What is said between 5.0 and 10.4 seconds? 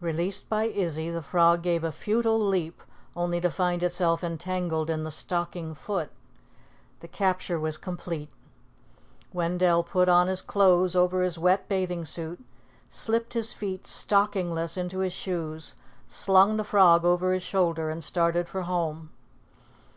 the stocking foot. The capture was complete. Wendell put on